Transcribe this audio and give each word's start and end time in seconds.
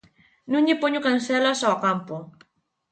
_No 0.51 0.57
lle 0.65 0.75
poño 0.81 0.99
cancelas 1.07 1.59
ó 1.69 1.71
campo. 1.85 2.15